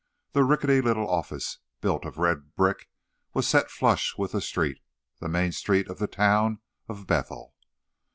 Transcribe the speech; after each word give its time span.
The 0.31 0.43
rickety 0.43 0.81
little 0.81 1.07
office, 1.07 1.59
built 1.79 2.05
of 2.05 2.17
red 2.17 2.55
brick, 2.55 2.89
was 3.35 3.47
set 3.47 3.69
flush 3.69 4.17
with 4.17 4.31
the 4.31 4.41
street—the 4.41 5.29
main 5.29 5.51
street 5.51 5.87
of 5.89 5.99
the 5.99 6.07
town 6.07 6.59
of 6.89 7.05
Bethel. 7.05 7.53